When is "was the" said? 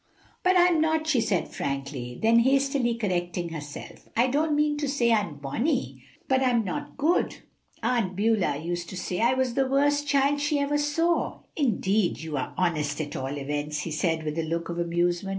9.35-9.67